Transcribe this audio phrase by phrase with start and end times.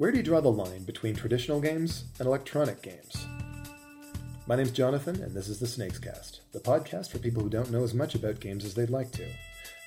[0.00, 3.26] Where do you draw the line between traditional games and electronic games?
[4.46, 7.70] My name's Jonathan, and this is the Snakes Cast, the podcast for people who don't
[7.70, 9.26] know as much about games as they'd like to.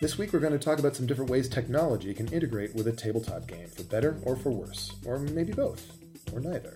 [0.02, 2.92] This week, we're going to talk about some different ways technology can integrate with a
[2.92, 5.92] tabletop game, for better or for worse, or maybe both,
[6.32, 6.76] or neither.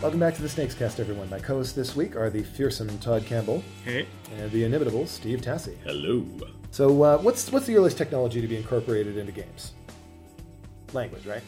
[0.00, 1.28] Welcome back to the Snakes Cast, everyone.
[1.28, 4.06] My co-hosts this week are the fearsome Todd Campbell Hey.
[4.38, 5.76] and the inimitable Steve Tassie.
[5.84, 6.24] Hello.
[6.70, 9.72] So, uh, what's what's the earliest technology to be incorporated into games?
[10.94, 11.42] Language, right?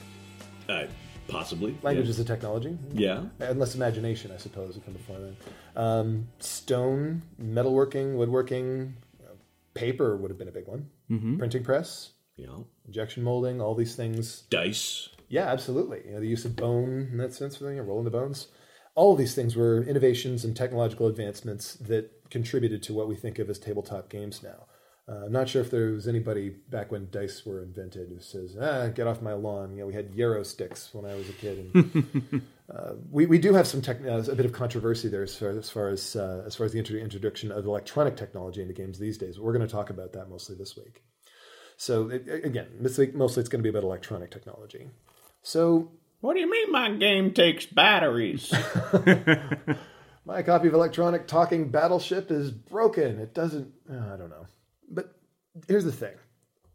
[0.69, 0.85] Uh,
[1.29, 1.77] possibly.
[1.83, 2.11] Language yeah.
[2.11, 3.25] is a technology, Yeah.
[3.41, 5.37] unless imagination, I suppose, would come before then.
[5.75, 9.33] Um, stone, metalworking, woodworking, uh,
[9.75, 10.91] paper would have been a big one.
[11.39, 12.49] Printing press, Yeah.
[12.87, 14.43] injection molding, all these things.
[14.51, 15.09] Dice.
[15.33, 16.03] Yeah, absolutely.
[16.05, 18.49] You know, the use of bone in that sense, you know, rolling the bones.
[18.95, 23.39] All of these things were innovations and technological advancements that contributed to what we think
[23.39, 24.67] of as tabletop games now.
[25.09, 28.59] Uh, I'm not sure if there was anybody back when dice were invented who says,
[28.61, 31.33] "Ah, get off my lawn." You know, we had Yarrow sticks when I was a
[31.33, 35.23] kid, and uh, we, we do have some tech, uh, a bit of controversy there
[35.23, 38.61] as far as far as, uh, as far as the intro- introduction of electronic technology
[38.61, 39.41] into games these days.
[39.41, 41.03] We're going to talk about that mostly this week.
[41.79, 44.91] So it, again, this week mostly it's going to be about electronic technology.
[45.43, 45.91] So
[46.21, 48.53] What do you mean my game takes batteries?
[50.25, 53.19] my copy of Electronic Talking Battleship is broken.
[53.19, 53.73] It doesn't.
[53.91, 54.47] oh, I don't know.
[54.89, 55.15] But
[55.69, 56.15] here's the thing.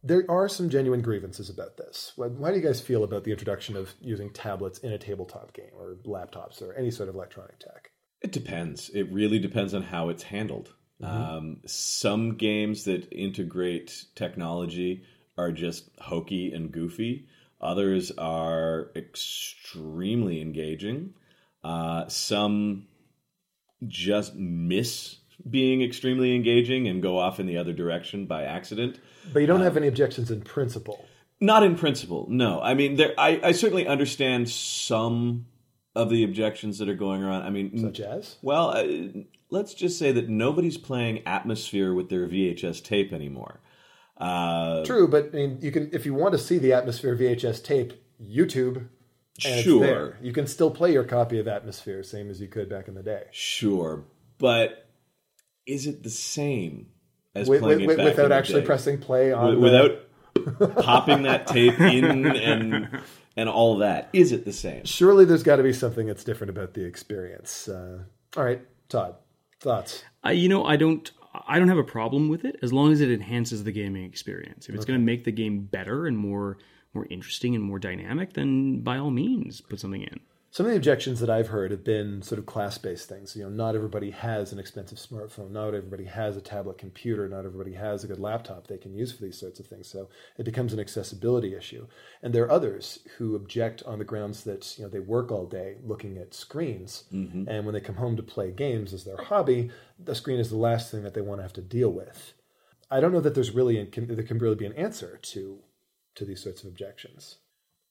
[0.03, 2.13] There are some genuine grievances about this.
[2.15, 5.53] Why why do you guys feel about the introduction of using tablets in a tabletop
[5.53, 7.91] game or laptops or any sort of electronic tech?
[8.21, 8.89] it depends.
[8.89, 10.73] It really depends on how it's handled.
[11.03, 15.03] Um, some games that integrate technology
[15.37, 17.27] are just hokey and goofy.
[17.59, 21.13] Others are extremely engaging.
[21.63, 22.87] Uh, some
[23.87, 25.17] just miss
[25.49, 28.99] being extremely engaging and go off in the other direction by accident.
[29.33, 31.05] But you don't have any objections in principle.
[31.39, 32.59] Not in principle, no.
[32.61, 33.13] I mean, there.
[33.17, 35.45] I, I certainly understand some
[35.95, 37.43] of the objections that are going around.
[37.43, 38.37] I mean, Such as?
[38.41, 38.85] well, uh,
[39.49, 43.59] let's just say that nobody's playing Atmosfear with their VHS tape anymore.
[44.19, 47.63] Uh, True, but I mean, you can if you want to see the Atmosfear VHS
[47.63, 48.77] tape, YouTube.
[49.45, 49.79] And it's Sure.
[49.79, 50.17] there.
[50.19, 53.03] You can still play your copy of Atmosfear, same as you could back in the
[53.03, 53.25] day.
[53.31, 54.03] sure,
[54.39, 54.87] but
[55.67, 56.87] is it the same
[57.35, 58.65] as With, playing with, it with, back in without the actually day?
[58.65, 59.99] pressing play on Wi- the-
[60.39, 63.01] without popping that tape in and
[63.35, 64.09] and all that?
[64.13, 64.85] Is it the same?
[64.85, 67.67] surely there's got to be something that's different about the experience.
[67.67, 67.99] Uh,
[68.35, 69.17] all right, Todd,
[69.61, 70.03] thoughts?
[70.25, 71.11] Uh, you know, I don't.
[71.47, 74.69] I don't have a problem with it as long as it enhances the gaming experience.
[74.69, 76.57] If it's going to make the game better and more
[76.93, 80.19] more interesting and more dynamic, then by all means, put something in.
[80.49, 83.35] Some of the objections that I've heard have been sort of class-based things.
[83.35, 85.51] You know, not everybody has an expensive smartphone.
[85.51, 87.27] Not everybody has a tablet computer.
[87.27, 89.87] Not everybody has a good laptop they can use for these sorts of things.
[89.87, 91.87] So it becomes an accessibility issue.
[92.23, 95.45] And there are others who object on the grounds that you know they work all
[95.45, 97.47] day looking at screens, mm-hmm.
[97.47, 99.69] and when they come home to play games as their hobby,
[99.99, 102.33] the screen is the last thing that they want to have to deal with.
[102.89, 105.59] I don't know that there's really can, there can really be an answer to
[106.15, 107.37] to these sorts of objections.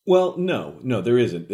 [0.07, 1.51] Well, no, no, there isn't.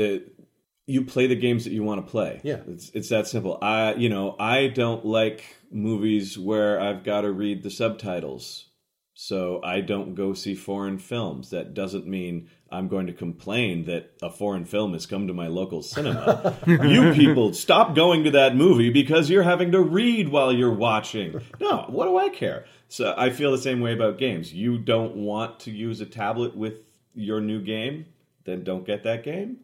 [0.87, 2.41] You play the games that you want to play.
[2.43, 2.61] Yeah.
[2.67, 3.59] it's it's that simple.
[3.63, 8.67] I, you know, I don't like movies where I've got to read the subtitles,
[9.15, 11.51] so I don't go see foreign films.
[11.51, 15.47] That doesn't mean I'm going to complain that a foreign film has come to my
[15.47, 16.57] local cinema.
[16.67, 21.41] you people, stop going to that movie because you're having to read while you're watching.
[21.61, 22.65] No, what do I care?
[22.89, 24.53] So I feel the same way about games.
[24.53, 26.81] You don't want to use a tablet with
[27.15, 28.07] your new game,
[28.45, 29.59] then don't get that game,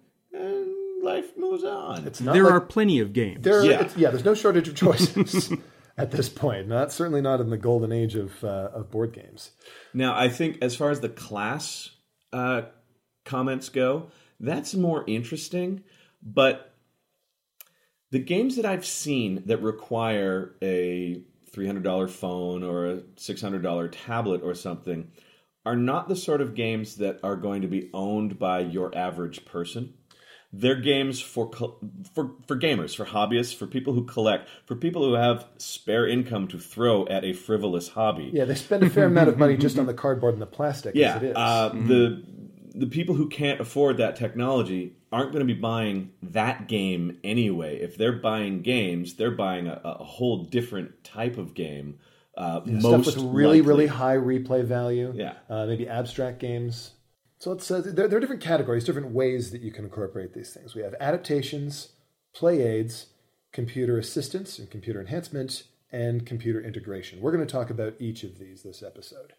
[1.02, 2.06] life moves on.
[2.06, 3.42] It's not there like- are plenty of games.
[3.42, 3.70] There, Yeah.
[3.70, 3.80] yeah.
[3.82, 5.52] It's, yeah, there's no shortage of choices
[5.98, 6.68] at this point.
[6.68, 9.52] Not certainly not in the golden age of uh, of board games.
[9.94, 11.90] Now, I think as far as the class
[12.32, 12.62] uh,
[13.24, 14.10] comments go,
[14.40, 15.82] that's more interesting.
[16.22, 16.74] But
[18.10, 21.22] the games that I've seen that require a
[21.54, 25.10] $300 phone or a $600 tablet or something
[25.66, 29.44] are not the sort of games that are going to be owned by your average
[29.44, 29.94] person.
[30.52, 31.50] They're games for
[32.14, 36.48] for for gamers, for hobbyists, for people who collect, for people who have spare income
[36.48, 38.30] to throw at a frivolous hobby.
[38.32, 40.94] Yeah, they spend a fair amount of money just on the cardboard and the plastic.
[40.94, 41.36] Yeah, as it is.
[41.36, 42.24] Uh, the
[42.74, 47.80] the people who can't afford that technology aren't going to be buying that game anyway.
[47.80, 51.98] If they're buying games, they're buying a, a whole different type of game.
[52.36, 53.60] Uh, Stuff most with really, likely.
[53.68, 55.12] really high replay value.
[55.14, 55.34] Yeah.
[55.50, 56.92] uh, maybe abstract games.
[57.40, 60.50] So it's uh, there, there are different categories, different ways that you can incorporate these
[60.52, 60.74] things.
[60.74, 61.92] We have adaptations,
[62.34, 63.06] play aids,
[63.52, 65.62] computer assistance and computer enhancement,
[65.92, 67.20] and computer integration.
[67.20, 69.34] We're going to talk about each of these this episode.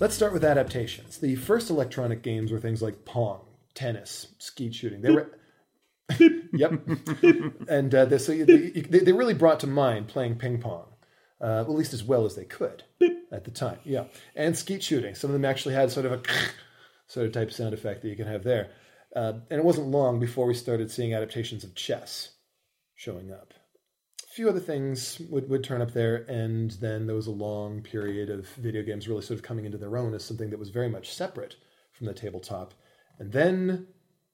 [0.00, 1.18] Let's start with adaptations.
[1.18, 3.42] The first electronic games were things like Pong,
[3.74, 5.02] tennis, skeet shooting.
[5.02, 5.38] They were.
[6.52, 6.72] yep.
[7.68, 10.86] and uh, they, so they, they really brought to mind playing ping pong,
[11.40, 12.84] uh, at least as well as they could
[13.32, 13.78] at the time.
[13.84, 14.04] Yeah.
[14.34, 15.14] And skeet shooting.
[15.14, 16.22] Some of them actually had sort of a
[17.06, 18.70] sort of type sound effect that you can have there.
[19.14, 22.34] Uh, and it wasn't long before we started seeing adaptations of chess
[22.94, 23.54] showing up.
[24.22, 27.80] A few other things would, would turn up there, and then there was a long
[27.82, 30.68] period of video games really sort of coming into their own as something that was
[30.68, 31.56] very much separate
[31.92, 32.74] from the tabletop.
[33.18, 33.86] And then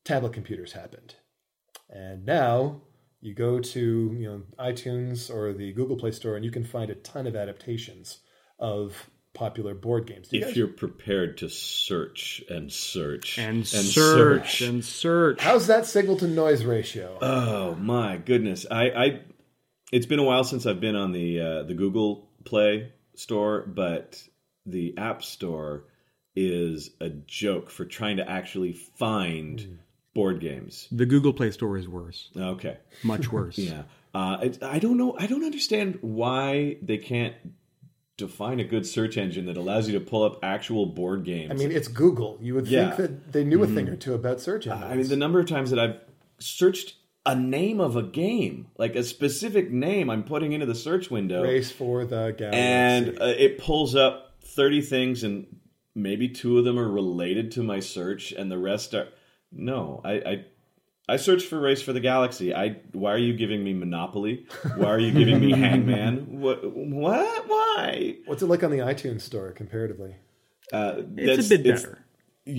[0.04, 1.14] tablet computers happened.
[1.88, 2.80] And now
[3.22, 6.90] you go to you know iTunes or the Google Play Store, and you can find
[6.90, 8.18] a ton of adaptations
[8.58, 10.28] of popular board games.
[10.30, 10.56] You if guys...
[10.56, 16.16] you're prepared to search and search and, and search, search, and search, how's that signal
[16.18, 17.16] to noise ratio?
[17.22, 18.66] Oh my goodness!
[18.70, 19.20] I, I
[19.92, 24.20] it's been a while since I've been on the uh, the Google Play Store, but
[24.66, 25.84] the App Store
[26.34, 29.78] is a joke for trying to actually find mm.
[30.14, 30.88] Board games.
[30.90, 32.30] The Google Play Store is worse.
[32.36, 33.58] Okay, much worse.
[33.58, 33.82] yeah.
[34.14, 35.16] Uh, I, I don't know.
[35.18, 37.34] I don't understand why they can't
[38.18, 41.50] define a good search engine that allows you to pull up actual board games.
[41.50, 42.38] I mean, it's Google.
[42.40, 42.90] You would yeah.
[42.90, 43.94] think that they knew a thing mm-hmm.
[43.94, 44.90] or two about search engines.
[44.90, 45.96] I mean, the number of times that I've
[46.38, 46.94] searched
[47.24, 51.42] a name of a game, like a specific name, I'm putting into the search window.
[51.42, 52.58] Race for the Galaxy.
[52.58, 55.46] And uh, it pulls up 30 things, and
[55.94, 59.08] maybe two of them are related to my search, and the rest are.
[59.52, 60.44] No, I, I
[61.08, 62.54] I searched for Race for the Galaxy.
[62.54, 64.46] I why are you giving me Monopoly?
[64.76, 66.40] Why are you giving me Hangman?
[66.40, 66.74] What?
[66.74, 67.48] What?
[67.48, 68.16] Why?
[68.26, 70.16] What's it like on the iTunes store comparatively?
[70.72, 72.04] Uh, it's a bit better,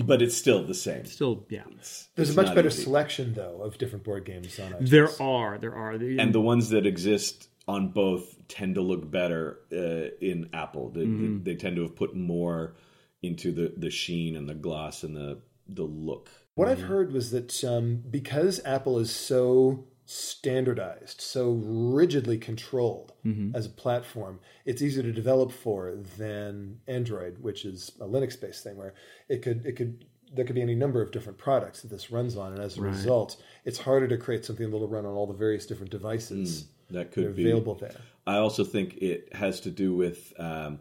[0.04, 1.04] but it's still the same.
[1.06, 1.62] Still, yeah.
[1.78, 2.82] It's, There's it's a much better easy.
[2.82, 4.90] selection though of different board games on iTunes.
[4.90, 9.60] There are, there are, and the ones that exist on both tend to look better
[9.72, 10.90] uh, in Apple.
[10.90, 11.42] They, mm-hmm.
[11.42, 12.76] they, they tend to have put more
[13.22, 17.30] into the the sheen and the gloss and the the look what I've heard was
[17.32, 23.56] that um, because Apple is so standardized, so rigidly controlled mm-hmm.
[23.56, 28.76] as a platform, it's easier to develop for than Android, which is a Linux-based thing
[28.76, 28.94] where
[29.28, 32.36] it could it could there could be any number of different products that this runs
[32.36, 32.92] on, and as a right.
[32.92, 36.94] result, it's harder to create something that'll run on all the various different devices mm,
[36.94, 37.94] that could that be available there.
[38.26, 40.80] I also think it has to do with um,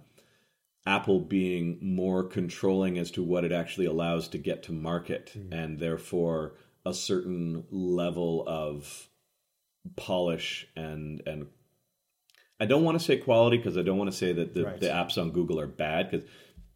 [0.85, 5.51] Apple being more controlling as to what it actually allows to get to market, mm.
[5.53, 9.09] and therefore a certain level of
[9.95, 11.47] polish and and
[12.59, 14.79] I don't want to say quality because I don't want to say that the, right.
[14.79, 16.27] the apps on Google are bad because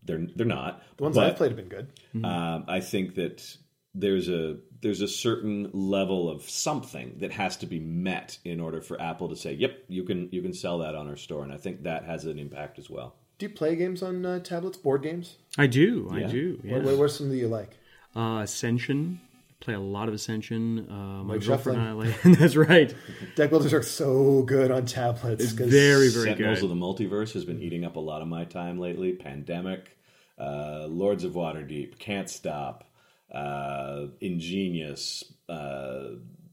[0.04, 0.82] they're they're not.
[0.98, 1.88] The ones but, I've played have been good.
[2.16, 2.26] Mm-hmm.
[2.26, 3.58] Um, I think that
[3.94, 8.82] there's a there's a certain level of something that has to be met in order
[8.82, 11.54] for Apple to say, "Yep, you can you can sell that on our store," and
[11.54, 13.16] I think that has an impact as well.
[13.38, 15.38] Do you play games on uh, tablets, board games?
[15.58, 16.10] I do.
[16.12, 16.18] Yeah.
[16.18, 16.60] I do.
[16.64, 16.74] Yeah.
[16.74, 17.78] What, what, are some that you like?
[18.16, 19.22] Uh, Ascension.
[19.60, 20.88] Play a lot of Ascension.
[20.90, 22.22] Uh, my girlfriend and I like.
[22.24, 22.94] that's right.
[23.36, 25.44] Deck builders are so good on tablets.
[25.44, 26.66] It's very, very Sentinels good.
[26.66, 29.14] of the Multiverse has been eating up a lot of my time lately.
[29.14, 29.98] Pandemic,
[30.40, 32.86] uh, Lords of Waterdeep, Can't Stop,
[33.32, 36.10] uh, Ingenious, uh,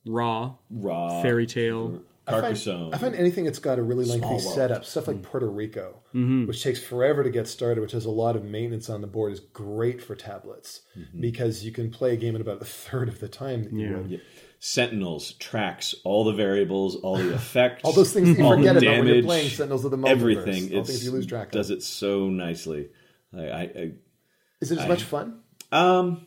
[0.07, 2.03] Raw, Raw, Fairy Tale.
[2.27, 2.75] Carcassonne.
[2.75, 5.23] I find, I find anything that's got a really lengthy setup, stuff like mm.
[5.23, 6.47] Puerto Rico, mm-hmm.
[6.47, 9.33] which takes forever to get started, which has a lot of maintenance on the board,
[9.33, 11.21] is great for tablets mm-hmm.
[11.21, 13.91] because you can play a game in about a third of the time that you
[13.91, 13.97] yeah.
[13.97, 14.11] would.
[14.11, 14.19] Yeah.
[14.59, 18.99] Sentinels tracks all the variables, all the effects, all those things you forget about damage,
[18.99, 20.11] when you're playing Sentinels of the Multiverse.
[20.11, 21.79] Everything, all things you lose track does of.
[21.79, 22.89] it so nicely.
[23.37, 23.93] I, I, I
[24.63, 25.41] is it as I, much fun?
[25.71, 26.27] Um,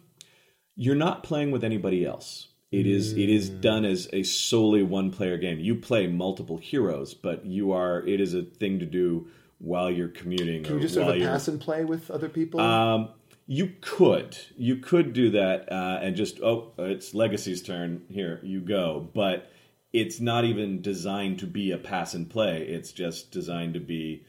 [0.76, 2.50] you're not playing with anybody else.
[2.72, 3.62] It is it is mm.
[3.62, 5.60] done as a solely one player game.
[5.60, 9.28] You play multiple heroes, but you are it is a thing to do
[9.60, 10.64] while you're commuting.
[10.64, 12.60] Can you just sort of pass and play with other people?
[12.60, 13.10] Um,
[13.48, 18.60] you could you could do that uh, and just oh it's Legacy's turn here you
[18.60, 19.50] go, but
[19.94, 22.64] it's not even designed to be a pass and play.
[22.64, 24.26] It's just designed to be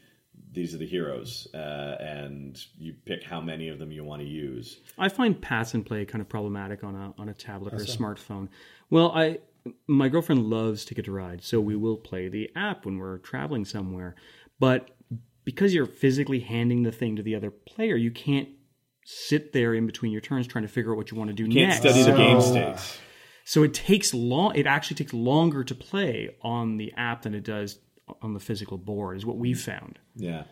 [0.51, 4.27] these are the heroes, uh, and you pick how many of them you want to
[4.27, 4.79] use.
[4.97, 7.85] I find pass and play kind of problematic on a on a tablet or a
[7.85, 8.49] smartphone.
[8.89, 9.39] Well, I
[9.87, 13.65] my girlfriend loves Ticket to Ride, so we will play the app when we're traveling
[13.65, 14.15] somewhere.
[14.59, 14.89] But
[15.43, 18.49] because you're physically handing the thing to the other player, you can't
[19.05, 21.43] sit there in between your turns trying to figure out what you want to do
[21.43, 21.79] you can't next.
[21.79, 22.99] study the game state.
[23.45, 24.55] So it takes long.
[24.55, 27.79] It actually takes longer to play on the app than it does
[28.21, 29.99] on the physical board is what we've found.
[30.15, 30.43] Yeah.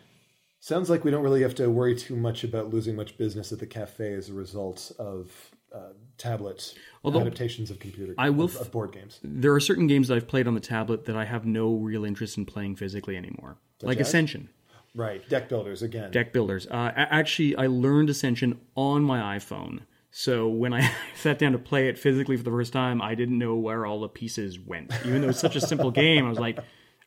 [0.60, 3.60] Sounds like we don't really have to worry too much about losing much business at
[3.60, 5.30] the cafe as a result of
[5.72, 6.74] uh, tablet
[7.04, 9.20] Although- adaptations of computer I will of, of board games.
[9.22, 12.04] There are certain games that I've played on the tablet that I have no real
[12.04, 14.08] interest in playing physically anymore, like as?
[14.08, 14.48] Ascension,
[14.94, 16.10] Right, deck builders again.
[16.10, 16.66] deck builders.
[16.66, 19.80] Uh, actually, I learned Ascension on my iPhone.
[20.10, 23.38] So when I sat down to play it physically for the first time, I didn't
[23.38, 24.90] know where all the pieces went.
[25.04, 26.58] Even though it's such a simple game, I was like,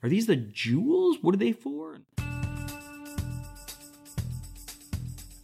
[0.04, 1.18] "Are these the jewels?
[1.22, 2.00] What are they for?"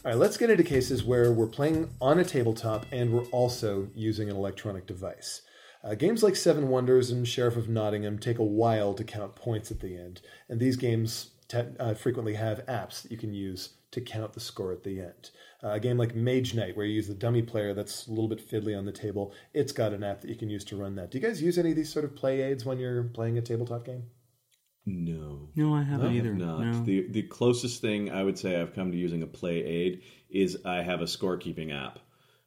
[0.08, 3.90] All right, let's get into cases where we're playing on a tabletop and we're also
[3.94, 5.42] using an electronic device.
[5.84, 9.70] Uh, games like Seven Wonders and Sheriff of Nottingham take a while to count points
[9.70, 13.74] at the end, and these games te- uh, frequently have apps that you can use
[13.92, 15.32] to count the score at the end.
[15.64, 18.28] Uh, a game like Mage Knight, where you use the dummy player that's a little
[18.28, 20.96] bit fiddly on the table, it's got an app that you can use to run
[20.96, 21.12] that.
[21.12, 23.42] Do you guys use any of these sort of play aids when you're playing a
[23.42, 24.04] tabletop game?
[24.90, 25.50] No.
[25.56, 26.30] No, I haven't I either.
[26.30, 26.60] have not.
[26.62, 26.84] No.
[26.84, 30.60] The the closest thing I would say I've come to using a play aid is
[30.66, 32.00] I have a scorekeeping app.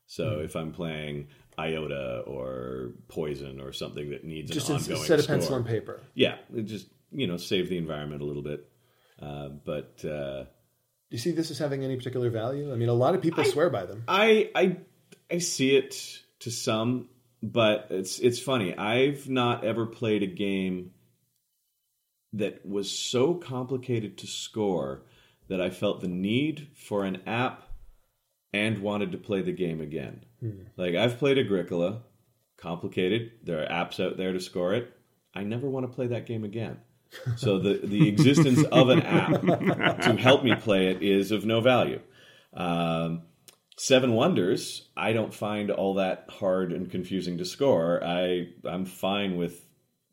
[0.07, 0.45] So Hmm.
[0.45, 1.29] if I'm playing
[1.59, 5.67] Iota or Poison or something that needs Just an ongoing instead of score, pencil and
[5.67, 6.01] paper.
[6.15, 8.67] yeah, it just you know save the environment a little bit.
[9.21, 12.73] Uh, but uh, Do you see this as having any particular value?
[12.73, 14.03] I mean, a lot of people swear by them.
[14.09, 14.77] I I
[15.31, 15.95] I see it
[16.41, 17.11] to some,
[17.43, 18.75] but it's it's funny.
[18.75, 20.93] I've not ever played a game
[22.33, 25.03] that was so complicated to score
[25.49, 27.65] that I felt the need for an app
[28.53, 30.25] and wanted to play the game again.
[30.77, 32.03] Like I've played Agricola,
[32.57, 33.33] complicated.
[33.43, 34.93] There are apps out there to score it.
[35.35, 36.79] I never want to play that game again.
[37.37, 39.41] So the the existence of an app
[40.03, 42.01] to help me play it is of no value.
[42.55, 43.23] Um,
[43.77, 48.01] Seven Wonders, I don't find all that hard and confusing to score.
[48.05, 49.67] I I'm fine with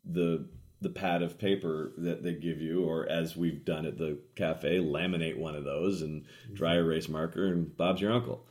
[0.04, 0.48] the
[0.80, 4.78] the pad of paper that they give you, or as we've done at the cafe,
[4.78, 8.46] laminate one of those and dry erase marker, and Bob's your uncle.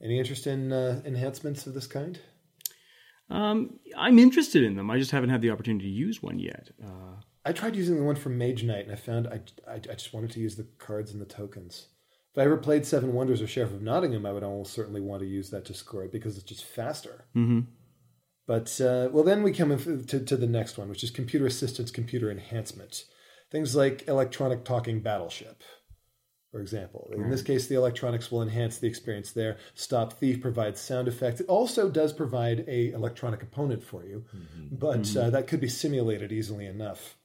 [0.00, 2.20] Any interest in uh, enhancements of this kind?
[3.28, 4.90] Um, I'm interested in them.
[4.90, 6.70] I just haven't had the opportunity to use one yet.
[6.82, 9.94] Uh, I tried using the one from Mage Knight, and I found I, I, I
[9.94, 11.88] just wanted to use the cards and the tokens.
[12.32, 15.22] If I ever played Seven Wonders or Sheriff of Nottingham, I would almost certainly want
[15.22, 17.24] to use that to score it because it's just faster.
[17.34, 17.60] Mm-hmm.
[18.46, 21.46] But uh, well, then we come in to, to the next one, which is computer
[21.46, 23.04] assistance, computer enhancement.
[23.50, 25.62] Things like electronic talking battleship,
[26.50, 27.10] for example.
[27.12, 29.56] In this case, the electronics will enhance the experience there.
[29.74, 31.40] Stop Thief provides sound effects.
[31.40, 34.24] It also does provide a electronic component for you,
[34.72, 37.16] but uh, that could be simulated easily enough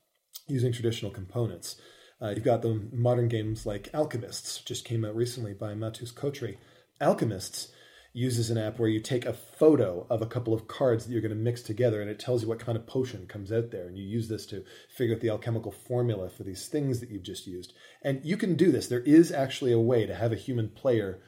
[0.48, 1.75] using traditional components.
[2.22, 6.58] Uh, you've got the modern games like Alchemists, just came out recently by Matúš Kotry.
[7.00, 7.72] Alchemists
[8.13, 11.22] uses an app where you take a photo of a couple of cards that you're
[11.22, 13.88] going to mix together and it tells you what kind of potion comes out there
[13.88, 17.24] and you use this to figure out the alchemical formula for these things that you've
[17.24, 17.74] just used.
[18.01, 18.88] And you can do this.
[18.88, 21.22] There is actually a way to have a human player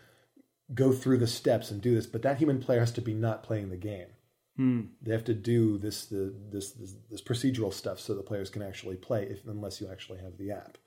[0.74, 3.44] go through the steps and do this but that human player has to be not
[3.44, 4.08] playing the game.
[5.02, 8.62] They have to do this the this, this this procedural stuff so the players can
[8.62, 10.78] actually play if, unless you actually have the app.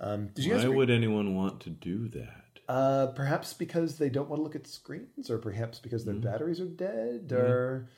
[0.00, 2.49] Um, did you guys Why re- would anyone want to do that?
[2.70, 6.60] Uh, perhaps because they don't want to look at screens, or perhaps because their batteries
[6.60, 7.88] are dead, or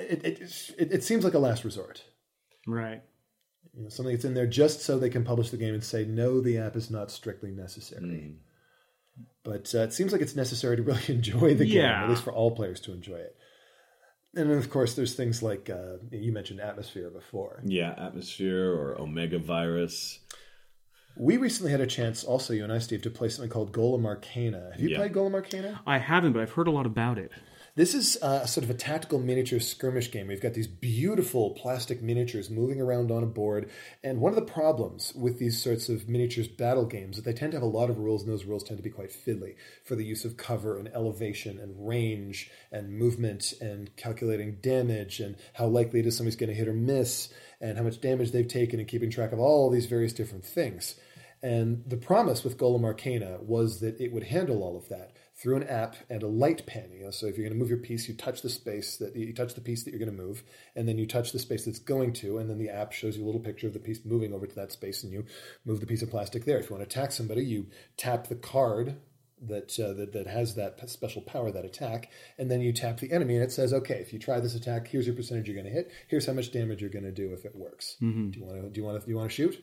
[0.00, 0.40] it, it,
[0.78, 2.04] it, it seems like a last resort.
[2.66, 3.02] right.
[3.76, 6.04] You know, something that's in there just so they can publish the game and say,
[6.04, 8.36] no, the app is not strictly necessary.
[9.42, 12.04] But uh, it seems like it's necessary to really enjoy the game, Yeah.
[12.04, 13.36] at least for all players to enjoy it.
[14.36, 17.62] And then, of course, there's things like uh, you mentioned Atmosfear before.
[17.64, 20.20] Yeah, Atmosfear or Omega virus.
[21.16, 24.04] We recently had a chance, also you and I, Steve, to play something called Golem
[24.04, 24.70] Arcana.
[24.72, 24.96] Have you Yeah.
[24.98, 25.80] played Golem Arcana?
[25.86, 27.30] I haven't, but I've heard a lot about it.
[27.76, 30.28] This is uh, sort of a tactical miniature skirmish game.
[30.28, 33.68] We've got these beautiful plastic miniatures moving around on a board.
[34.04, 37.50] And one of the problems with these sorts of miniatures battle games is they tend
[37.50, 39.96] to have a lot of rules, and those rules tend to be quite fiddly for
[39.96, 45.66] the use of cover and elevation and range and movement and calculating damage and how
[45.66, 47.32] likely it is somebody's going to hit or miss
[47.64, 50.96] and how much damage they've taken and keeping track of all these various different things.
[51.42, 55.56] And the promise with Golem Arcana was that it would handle all of that through
[55.56, 56.90] an app and a light pen.
[56.92, 59.16] You know, so if you're going to move your piece, you touch the space that
[59.16, 60.42] you touch the piece that you're going to move,
[60.76, 63.24] and then you touch the space that's going to, and then the app shows you
[63.24, 65.24] a little picture of the piece moving over to that space, and you
[65.64, 66.58] move the piece of plastic there.
[66.58, 67.66] If you want to attack somebody, you
[67.96, 68.96] tap the card
[69.48, 73.12] that, uh, that that has that special power, that attack, and then you tap the
[73.12, 75.66] enemy, and it says, okay, if you try this attack, here's your percentage you're going
[75.66, 75.90] to hit.
[76.08, 77.96] Here's how much damage you're going to do if it works.
[78.32, 78.70] Do you want to?
[78.70, 79.04] Do you want to?
[79.04, 79.62] Do you want to shoot?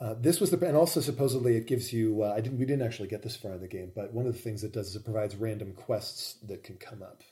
[0.00, 2.22] Uh, this was the and also supposedly it gives you.
[2.22, 2.58] Uh, I didn't.
[2.58, 4.72] We didn't actually get this far in the game, but one of the things it
[4.72, 7.22] does is it provides random quests that can come up.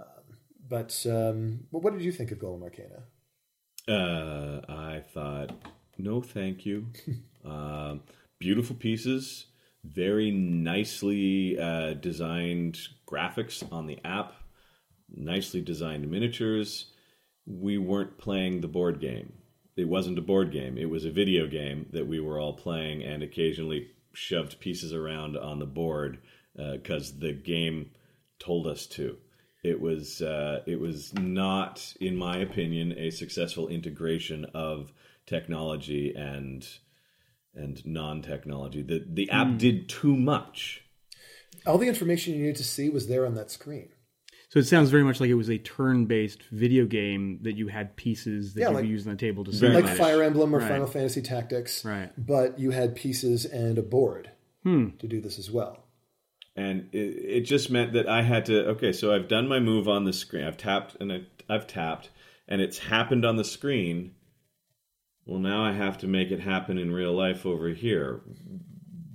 [0.00, 3.02] Um, but um, well, what did you think of Golem Arcana?
[3.86, 5.50] Uh, I thought,
[5.98, 6.86] no, thank you.
[7.44, 8.00] um,
[8.38, 9.46] beautiful pieces.
[9.84, 14.34] Very nicely uh, designed graphics on the app,
[15.14, 16.86] nicely designed miniatures.
[17.46, 19.32] We weren't playing the board game.
[19.76, 20.76] It wasn't a board game.
[20.78, 25.36] It was a video game that we were all playing and occasionally shoved pieces around
[25.36, 26.18] on the board
[26.54, 27.90] because uh, the game
[28.38, 29.16] told us to.
[29.64, 34.92] It was uh, it was not, in my opinion, a successful integration of
[35.24, 36.66] technology and
[37.54, 38.82] and non-technology.
[38.82, 39.58] The the app mm.
[39.58, 40.84] did too much.
[41.66, 43.90] All the information you needed to see was there on that screen.
[44.52, 47.96] So it sounds very much like it was a turn-based video game that you had
[47.96, 50.68] pieces that yeah, you like, use on the table to like Fire Emblem or right.
[50.68, 51.86] Final Fantasy Tactics.
[51.86, 52.10] Right.
[52.18, 54.30] But you had pieces and a board
[54.62, 54.90] hmm.
[54.98, 55.84] to do this as well.
[56.54, 58.66] And it, it, just meant that I had to.
[58.72, 60.44] Okay, so I've done my move on the screen.
[60.44, 62.10] I've tapped and I, I've tapped,
[62.46, 64.14] and it's happened on the screen
[65.26, 68.20] well, now I have to make it happen in real life over here.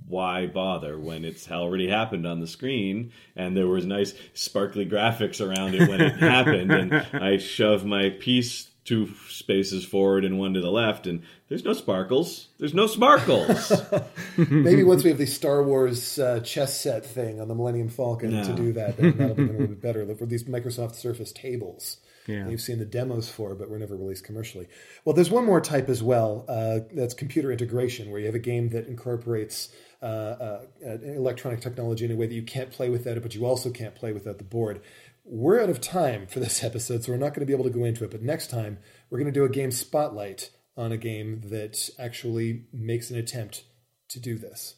[0.06, 5.46] Why bother when it's already happened on the screen and there was nice sparkly graphics
[5.46, 10.54] around it when it happened and I shove my piece two spaces forward and one
[10.54, 13.70] to the left and there's no sparkles there's no sparkles
[14.38, 18.30] maybe once we have the star wars uh, chess set thing on the millennium falcon
[18.30, 18.42] no.
[18.42, 21.98] to do that that'll be a little bit better for these microsoft surface tables
[22.28, 22.46] yeah.
[22.46, 24.68] You've seen the demos for, but were never released commercially.
[25.04, 26.44] Well, there's one more type as well.
[26.46, 29.70] Uh, that's computer integration, where you have a game that incorporates
[30.02, 33.46] uh, uh, electronic technology in a way that you can't play without it, but you
[33.46, 34.82] also can't play without the board.
[35.24, 37.70] We're out of time for this episode, so we're not going to be able to
[37.70, 38.10] go into it.
[38.10, 42.66] But next time, we're going to do a game spotlight on a game that actually
[42.74, 43.64] makes an attempt
[44.10, 44.74] to do this.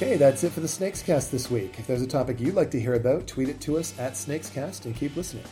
[0.00, 1.74] Okay, that's it for the Snakes Cast this week.
[1.76, 4.84] If there's a topic you'd like to hear about, tweet it to us at Snakescast
[4.84, 5.42] and keep listening.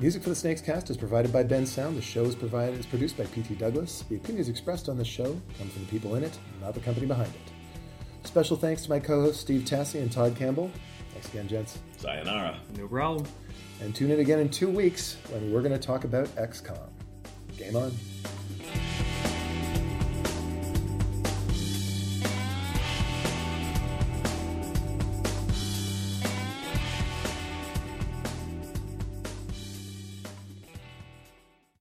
[0.00, 1.94] Music for the Snakes Cast is provided by Bensound.
[1.94, 4.02] The show is provided is produced by PT Douglas.
[4.08, 7.06] The opinions expressed on this show come from the people in it, not the company
[7.06, 8.26] behind it.
[8.26, 10.72] Special thanks to my co-hosts Steve Tassie and Todd Campbell.
[11.12, 11.78] Thanks again, gents.
[11.98, 12.58] Sayonara.
[12.76, 13.28] No problem.
[13.80, 16.88] And tune in again in two weeks when we're going to talk about XCOM.
[17.56, 17.92] Game on.